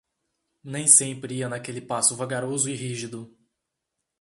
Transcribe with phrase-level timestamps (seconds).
[0.63, 3.37] Nem sempre ia naquele passo vagaroso e rígido.